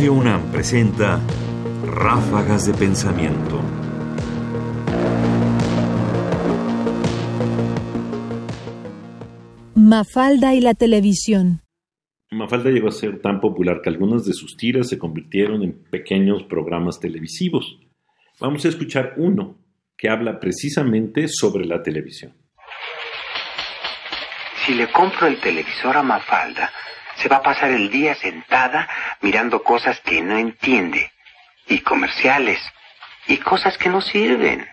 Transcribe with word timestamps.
Radio 0.00 0.14
UNAM 0.14 0.50
presenta 0.50 1.20
Ráfagas 1.84 2.66
de 2.66 2.72
Pensamiento. 2.72 3.60
Mafalda 9.74 10.54
y 10.54 10.62
la 10.62 10.72
televisión. 10.72 11.60
Mafalda 12.30 12.70
llegó 12.70 12.88
a 12.88 12.92
ser 12.92 13.20
tan 13.20 13.42
popular 13.42 13.82
que 13.82 13.90
algunas 13.90 14.24
de 14.24 14.32
sus 14.32 14.56
tiras 14.56 14.88
se 14.88 14.98
convirtieron 14.98 15.62
en 15.62 15.84
pequeños 15.90 16.44
programas 16.44 16.98
televisivos. 16.98 17.78
Vamos 18.40 18.64
a 18.64 18.68
escuchar 18.68 19.12
uno 19.18 19.58
que 19.98 20.08
habla 20.08 20.40
precisamente 20.40 21.28
sobre 21.28 21.66
la 21.66 21.82
televisión. 21.82 22.32
Si 24.64 24.72
le 24.72 24.90
compro 24.90 25.26
el 25.26 25.38
televisor 25.40 25.98
a 25.98 26.02
Mafalda, 26.02 26.70
se 27.20 27.28
va 27.28 27.36
a 27.36 27.42
pasar 27.42 27.70
el 27.70 27.90
día 27.90 28.14
sentada 28.14 28.88
mirando 29.20 29.62
cosas 29.62 30.00
que 30.00 30.22
no 30.22 30.36
entiende, 30.38 31.12
y 31.66 31.80
comerciales, 31.80 32.60
y 33.26 33.38
cosas 33.38 33.76
que 33.78 33.88
no 33.88 34.00
sirven. 34.00 34.68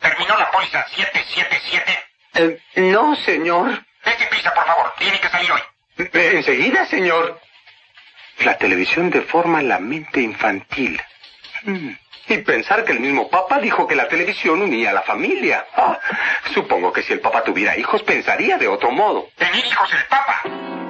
¿Terminó 0.00 0.38
la 0.38 0.50
póliza 0.50 0.86
777? 0.88 1.98
Eh, 2.34 2.60
no, 2.92 3.16
señor. 3.16 3.84
Dese 4.04 4.26
prisa, 4.26 4.54
por 4.54 4.64
favor. 4.64 4.92
Tiene 4.98 5.18
que 5.18 5.28
salir 5.28 5.50
hoy. 5.50 5.60
Eh, 5.98 6.30
enseguida, 6.34 6.86
señor. 6.86 7.40
La 8.40 8.56
televisión 8.56 9.10
deforma 9.10 9.60
la 9.62 9.80
mente 9.80 10.20
infantil. 10.20 11.02
Mm. 11.64 11.90
Y 12.28 12.38
pensar 12.38 12.84
que 12.84 12.92
el 12.92 13.00
mismo 13.00 13.28
Papa 13.28 13.58
dijo 13.58 13.88
que 13.88 13.96
la 13.96 14.06
televisión 14.06 14.62
unía 14.62 14.90
a 14.90 14.92
la 14.92 15.02
familia. 15.02 15.66
Ah, 15.74 15.98
supongo 16.54 16.92
que 16.92 17.02
si 17.02 17.12
el 17.12 17.20
Papa 17.20 17.42
tuviera 17.44 17.76
hijos 17.76 18.02
pensaría 18.02 18.58
de 18.58 18.68
otro 18.68 18.90
modo. 18.90 19.28
¿Tener 19.36 19.64
hijos 19.64 19.88
el 19.92 20.04
Papa? 20.08 20.42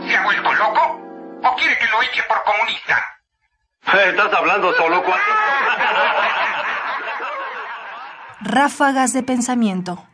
¿Se 0.07 0.17
ha 0.17 0.25
vuelto 0.25 0.53
loco? 0.55 1.41
¿O 1.45 1.57
quiere 1.57 1.77
que 1.79 1.87
lo 1.87 2.03
eche 2.03 2.23
por 2.29 2.43
comunista? 2.45 2.99
¿Estás 3.83 4.33
hablando 4.33 4.73
solo 4.75 5.03
cuando... 5.03 5.25
Ráfagas 8.41 9.13
de 9.13 9.23
pensamiento. 9.23 10.05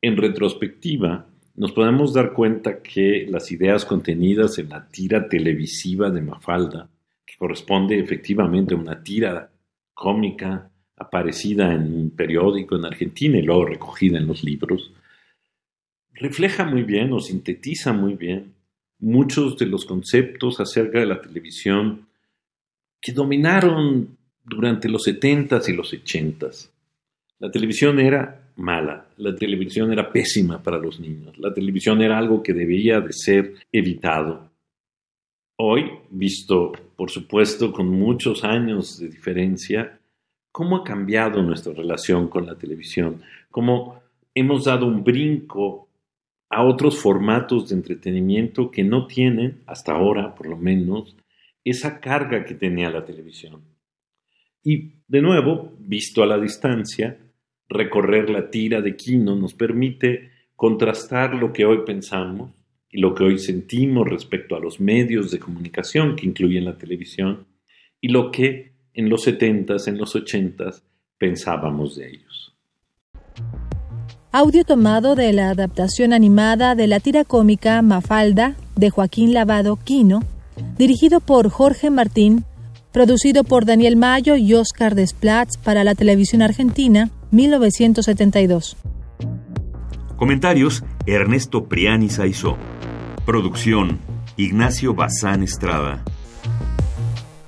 En 0.00 0.16
retrospectiva, 0.16 1.26
nos 1.54 1.72
podemos 1.72 2.12
dar 2.12 2.32
cuenta 2.32 2.82
que 2.82 3.26
las 3.28 3.50
ideas 3.50 3.84
contenidas 3.84 4.58
en 4.58 4.68
la 4.68 4.86
tira 4.88 5.28
televisiva 5.28 6.10
de 6.10 6.20
Mafalda, 6.20 6.88
que 7.24 7.36
corresponde 7.36 7.98
efectivamente 7.98 8.74
a 8.74 8.76
una 8.76 9.02
tira 9.02 9.50
cómica 9.94 10.70
aparecida 10.98 11.72
en 11.72 11.94
un 11.94 12.10
periódico 12.10 12.76
en 12.76 12.84
Argentina 12.84 13.38
y 13.38 13.42
luego 13.42 13.66
recogida 13.66 14.18
en 14.18 14.26
los 14.26 14.44
libros, 14.44 14.92
refleja 16.14 16.64
muy 16.64 16.82
bien 16.82 17.12
o 17.12 17.20
sintetiza 17.20 17.92
muy 17.92 18.14
bien 18.14 18.54
muchos 18.98 19.56
de 19.56 19.66
los 19.66 19.84
conceptos 19.84 20.60
acerca 20.60 20.98
de 21.00 21.06
la 21.06 21.20
televisión 21.20 22.06
que 23.00 23.12
dominaron 23.12 24.16
durante 24.44 24.88
los 24.88 25.06
70s 25.06 25.68
y 25.68 25.72
los 25.72 25.92
80s. 25.92 26.70
La 27.38 27.50
televisión 27.50 28.00
era 28.00 28.50
mala, 28.56 29.06
la 29.18 29.36
televisión 29.36 29.92
era 29.92 30.10
pésima 30.10 30.60
para 30.60 30.78
los 30.78 30.98
niños, 30.98 31.38
la 31.38 31.54
televisión 31.54 32.02
era 32.02 32.18
algo 32.18 32.42
que 32.42 32.52
debía 32.52 33.00
de 33.00 33.12
ser 33.12 33.54
evitado. 33.70 34.50
Hoy, 35.56 35.84
visto 36.10 36.72
por 36.96 37.10
supuesto 37.10 37.72
con 37.72 37.88
muchos 37.88 38.42
años 38.42 38.98
de 38.98 39.08
diferencia, 39.08 39.97
cómo 40.58 40.78
ha 40.78 40.82
cambiado 40.82 41.40
nuestra 41.40 41.72
relación 41.72 42.26
con 42.26 42.44
la 42.44 42.58
televisión, 42.58 43.22
cómo 43.48 44.02
hemos 44.34 44.64
dado 44.64 44.86
un 44.86 45.04
brinco 45.04 45.88
a 46.50 46.64
otros 46.64 46.98
formatos 46.98 47.68
de 47.68 47.76
entretenimiento 47.76 48.68
que 48.68 48.82
no 48.82 49.06
tienen, 49.06 49.62
hasta 49.66 49.92
ahora 49.92 50.34
por 50.34 50.48
lo 50.48 50.56
menos, 50.56 51.16
esa 51.62 52.00
carga 52.00 52.44
que 52.44 52.54
tenía 52.54 52.90
la 52.90 53.04
televisión. 53.04 53.62
Y, 54.64 54.94
de 55.06 55.22
nuevo, 55.22 55.76
visto 55.78 56.24
a 56.24 56.26
la 56.26 56.40
distancia, 56.40 57.20
recorrer 57.68 58.28
la 58.28 58.50
tira 58.50 58.80
de 58.80 58.96
Quino 58.96 59.36
nos 59.36 59.54
permite 59.54 60.32
contrastar 60.56 61.36
lo 61.36 61.52
que 61.52 61.66
hoy 61.66 61.82
pensamos 61.86 62.50
y 62.90 62.98
lo 62.98 63.14
que 63.14 63.22
hoy 63.22 63.38
sentimos 63.38 64.08
respecto 64.08 64.56
a 64.56 64.60
los 64.60 64.80
medios 64.80 65.30
de 65.30 65.38
comunicación 65.38 66.16
que 66.16 66.26
incluyen 66.26 66.64
la 66.64 66.76
televisión 66.76 67.46
y 68.00 68.08
lo 68.08 68.32
que 68.32 68.77
en 68.98 69.08
los 69.08 69.28
70s, 69.28 69.86
en 69.86 69.96
los 69.96 70.16
80s 70.16 70.82
pensábamos 71.18 71.94
de 71.94 72.08
ellos. 72.08 72.52
Audio 74.32 74.64
tomado 74.64 75.14
de 75.14 75.32
la 75.32 75.50
adaptación 75.50 76.12
animada 76.12 76.74
de 76.74 76.88
la 76.88 76.98
tira 76.98 77.24
cómica 77.24 77.80
Mafalda 77.80 78.56
de 78.74 78.90
Joaquín 78.90 79.32
Lavado 79.32 79.76
Quino, 79.76 80.24
dirigido 80.76 81.20
por 81.20 81.48
Jorge 81.48 81.90
Martín, 81.90 82.44
producido 82.92 83.44
por 83.44 83.66
Daniel 83.66 83.96
Mayo 83.96 84.34
y 84.34 84.54
Oscar 84.54 84.96
Desplatz 84.96 85.58
para 85.58 85.84
la 85.84 85.94
televisión 85.94 86.42
argentina, 86.42 87.08
1972. 87.30 88.76
Comentarios: 90.16 90.82
Ernesto 91.06 91.68
Priani 91.68 92.10
Saizó. 92.10 92.56
Producción: 93.24 94.00
Ignacio 94.36 94.92
Bazán 94.92 95.44
Estrada. 95.44 96.02